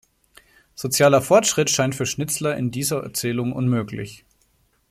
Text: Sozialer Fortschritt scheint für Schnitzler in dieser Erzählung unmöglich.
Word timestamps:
Sozialer 0.73 1.21
Fortschritt 1.21 1.69
scheint 1.69 1.93
für 1.93 2.07
Schnitzler 2.07 2.57
in 2.57 2.71
dieser 2.71 3.03
Erzählung 3.03 3.53
unmöglich. 3.53 4.25